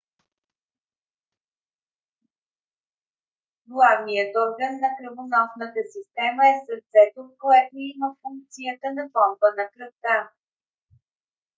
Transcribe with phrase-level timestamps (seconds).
[3.67, 10.17] главният орган на кръвоносната система е сърцето което има функцията на помпа на кръвта